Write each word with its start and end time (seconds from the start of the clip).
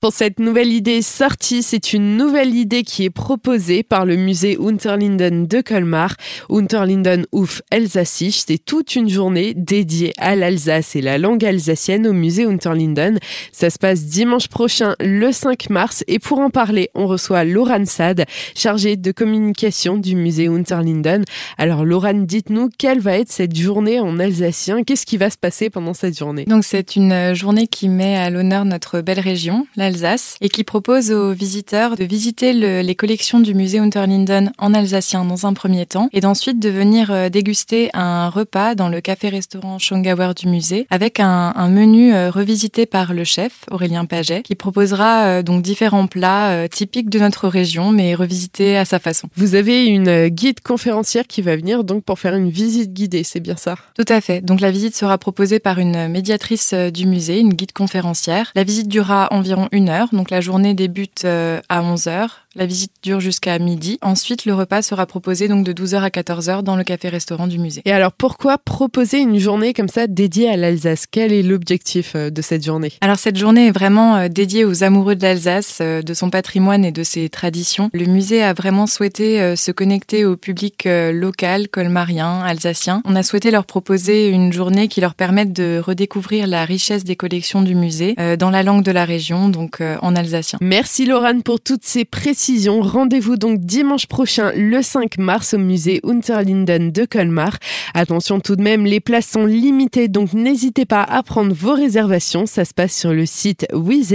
Pour 0.00 0.12
cette 0.12 0.38
nouvelle 0.38 0.72
idée 0.72 1.02
sortie, 1.02 1.64
c'est 1.64 1.92
une 1.92 2.16
nouvelle 2.16 2.54
idée 2.54 2.84
qui 2.84 3.02
est 3.02 3.10
proposée 3.10 3.82
par 3.82 4.06
le 4.06 4.14
musée 4.14 4.56
Unterlinden 4.56 5.48
de 5.48 5.60
Colmar. 5.60 6.14
Unterlinden 6.48 7.26
ouf 7.32 7.62
Elsassich, 7.72 8.44
c'est 8.46 8.64
toute 8.64 8.94
une 8.94 9.08
journée 9.08 9.54
dédiée 9.56 10.12
à 10.16 10.36
l'Alsace 10.36 10.94
et 10.94 11.00
la 11.00 11.18
langue 11.18 11.44
alsacienne 11.44 12.06
au 12.06 12.12
musée 12.12 12.44
Unterlinden. 12.44 13.18
Ça 13.50 13.70
se 13.70 13.78
passe 13.80 14.04
dimanche 14.04 14.46
prochain, 14.46 14.94
le 15.00 15.32
5 15.32 15.68
mars. 15.68 16.04
Et 16.06 16.20
pour 16.20 16.38
en 16.38 16.50
parler, 16.50 16.90
on 16.94 17.08
reçoit 17.08 17.42
Laurent 17.42 17.84
Sad, 17.84 18.24
chargée 18.54 18.94
de 18.94 19.10
communication 19.10 19.96
du 19.96 20.14
musée 20.14 20.46
Unterlinden. 20.46 21.24
Alors 21.56 21.84
Laurent, 21.84 22.14
dites-nous 22.14 22.70
quelle 22.78 23.00
va 23.00 23.18
être 23.18 23.32
cette 23.32 23.56
journée 23.56 23.98
en 23.98 24.20
alsacien? 24.20 24.84
Qu'est-ce 24.84 25.06
qui 25.06 25.16
va 25.16 25.28
se 25.28 25.38
passer 25.38 25.70
pendant 25.70 25.92
cette 25.92 26.16
journée? 26.16 26.44
Donc 26.44 26.62
c'est 26.62 26.94
une 26.94 27.34
journée 27.34 27.66
qui 27.66 27.88
met 27.88 28.14
à 28.16 28.30
l'honneur 28.30 28.64
notre 28.64 29.00
belle 29.00 29.18
région, 29.18 29.66
Alsace 29.88 30.36
et 30.42 30.50
qui 30.50 30.64
propose 30.64 31.10
aux 31.10 31.32
visiteurs 31.32 31.96
de 31.96 32.04
visiter 32.04 32.52
le, 32.52 32.82
les 32.82 32.94
collections 32.94 33.40
du 33.40 33.54
musée 33.54 33.78
Unterlinden 33.78 34.52
en 34.58 34.74
alsacien 34.74 35.24
dans 35.24 35.46
un 35.46 35.54
premier 35.54 35.86
temps 35.86 36.10
et 36.12 36.20
d'ensuite 36.20 36.60
de 36.60 36.68
venir 36.68 37.10
euh, 37.10 37.30
déguster 37.30 37.88
un 37.94 38.28
repas 38.28 38.74
dans 38.74 38.90
le 38.90 39.00
café-restaurant 39.00 39.78
Schongauer 39.78 40.34
du 40.34 40.46
musée 40.46 40.86
avec 40.90 41.20
un, 41.20 41.54
un, 41.56 41.68
menu 41.68 42.12
euh, 42.12 42.30
revisité 42.30 42.84
par 42.84 43.14
le 43.14 43.24
chef 43.24 43.64
Aurélien 43.70 44.04
Paget 44.04 44.42
qui 44.42 44.54
proposera 44.54 45.24
euh, 45.24 45.42
donc 45.42 45.62
différents 45.62 46.06
plats 46.06 46.68
typiques 46.68 47.08
de 47.08 47.18
notre 47.18 47.48
région 47.48 47.90
mais 47.90 48.14
revisités 48.14 48.76
à 48.76 48.84
sa 48.84 48.98
façon. 48.98 49.28
Vous 49.36 49.54
avez 49.54 49.86
une 49.86 50.28
guide 50.28 50.60
conférencière 50.60 51.26
qui 51.26 51.40
va 51.40 51.56
venir 51.56 51.82
donc 51.82 52.04
pour 52.04 52.18
faire 52.18 52.34
une 52.34 52.50
visite 52.50 52.92
guidée, 52.92 53.24
c'est 53.24 53.40
bien 53.40 53.56
ça? 53.56 53.76
Tout 53.96 54.04
à 54.08 54.20
fait. 54.20 54.42
Donc 54.42 54.60
la 54.60 54.70
visite 54.70 54.94
sera 54.94 55.16
proposée 55.16 55.60
par 55.60 55.78
une 55.78 56.08
médiatrice 56.08 56.74
du 56.74 57.06
musée, 57.06 57.40
une 57.40 57.54
guide 57.54 57.72
conférencière. 57.72 58.52
La 58.54 58.64
visite 58.64 58.88
durera 58.88 59.28
environ 59.30 59.68
une 59.72 59.77
une 59.78 59.88
heure. 59.88 60.08
Donc 60.12 60.30
la 60.30 60.40
journée 60.40 60.74
débute 60.74 61.24
euh, 61.24 61.60
à 61.68 61.82
11 61.82 62.08
heures 62.08 62.40
la 62.58 62.66
visite 62.66 62.92
dure 63.02 63.20
jusqu'à 63.20 63.58
midi. 63.58 63.98
Ensuite, 64.02 64.44
le 64.44 64.52
repas 64.52 64.82
sera 64.82 65.06
proposé 65.06 65.46
donc 65.46 65.64
de 65.64 65.72
12h 65.72 66.00
à 66.00 66.08
14h 66.08 66.62
dans 66.62 66.76
le 66.76 66.82
café-restaurant 66.82 67.46
du 67.46 67.58
musée. 67.58 67.82
Et 67.84 67.92
alors, 67.92 68.12
pourquoi 68.12 68.58
proposer 68.58 69.20
une 69.20 69.38
journée 69.38 69.72
comme 69.72 69.88
ça 69.88 70.08
dédiée 70.08 70.50
à 70.50 70.56
l'Alsace? 70.56 71.06
Quel 71.08 71.32
est 71.32 71.44
l'objectif 71.44 72.12
euh, 72.16 72.30
de 72.30 72.42
cette 72.42 72.64
journée? 72.64 72.92
Alors, 73.00 73.18
cette 73.18 73.38
journée 73.38 73.68
est 73.68 73.72
vraiment 73.72 74.16
euh, 74.16 74.28
dédiée 74.28 74.64
aux 74.64 74.82
amoureux 74.82 75.14
de 75.14 75.22
l'Alsace, 75.22 75.78
euh, 75.80 76.02
de 76.02 76.14
son 76.14 76.30
patrimoine 76.30 76.84
et 76.84 76.90
de 76.90 77.04
ses 77.04 77.28
traditions. 77.28 77.90
Le 77.92 78.06
musée 78.06 78.42
a 78.42 78.54
vraiment 78.54 78.88
souhaité 78.88 79.54
se 79.56 79.70
connecter 79.70 80.24
au 80.24 80.36
public 80.36 80.86
local, 80.86 81.68
colmarien, 81.68 82.40
alsacien. 82.40 83.02
On 83.04 83.14
a 83.14 83.22
souhaité 83.22 83.50
leur 83.50 83.66
proposer 83.66 84.28
une 84.28 84.52
journée 84.52 84.88
qui 84.88 85.00
leur 85.00 85.14
permette 85.14 85.52
de 85.52 85.80
redécouvrir 85.84 86.46
la 86.46 86.64
richesse 86.64 87.04
des 87.04 87.14
collections 87.14 87.62
du 87.62 87.74
musée 87.74 88.16
dans 88.38 88.50
la 88.50 88.62
langue 88.62 88.82
de 88.82 88.90
la 88.90 89.04
région, 89.04 89.48
donc 89.48 89.80
en 89.80 90.16
alsacien. 90.16 90.58
Merci 90.62 91.06
Laurent 91.06 91.40
pour 91.40 91.60
toutes 91.60 91.84
ces 91.84 92.04
précisions 92.04 92.47
Rendez-vous 92.48 93.36
donc 93.36 93.60
dimanche 93.60 94.06
prochain, 94.06 94.52
le 94.56 94.80
5 94.80 95.18
mars, 95.18 95.52
au 95.52 95.58
musée 95.58 96.00
Unterlinden 96.02 96.90
de 96.90 97.04
Colmar. 97.04 97.58
Attention 97.92 98.40
tout 98.40 98.56
de 98.56 98.62
même, 98.62 98.86
les 98.86 99.00
places 99.00 99.28
sont 99.28 99.44
limitées, 99.44 100.08
donc 100.08 100.32
n'hésitez 100.32 100.86
pas 100.86 101.02
à 101.02 101.22
prendre 101.22 101.54
vos 101.54 101.74
réservations. 101.74 102.46
Ça 102.46 102.64
se 102.64 102.72
passe 102.72 102.96
sur 102.96 103.12
le 103.12 103.26
site 103.26 103.66
With 103.74 104.14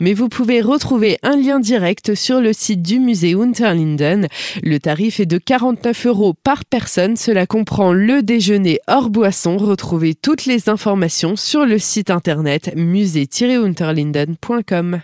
mais 0.00 0.14
vous 0.14 0.28
pouvez 0.28 0.60
retrouver 0.60 1.18
un 1.24 1.34
lien 1.36 1.58
direct 1.58 2.14
sur 2.14 2.40
le 2.40 2.52
site 2.52 2.82
du 2.82 3.00
musée 3.00 3.34
Unterlinden. 3.34 4.28
Le 4.62 4.78
tarif 4.78 5.18
est 5.18 5.26
de 5.26 5.38
49 5.38 6.06
euros 6.06 6.34
par 6.34 6.64
personne. 6.64 7.16
Cela 7.16 7.46
comprend 7.46 7.92
le 7.92 8.22
déjeuner 8.22 8.78
hors 8.86 9.10
boisson. 9.10 9.56
Retrouvez 9.56 10.14
toutes 10.14 10.46
les 10.46 10.68
informations 10.68 11.34
sur 11.34 11.66
le 11.66 11.80
site 11.80 12.10
internet 12.10 12.70
musée-unterlinden.com. 12.76 15.00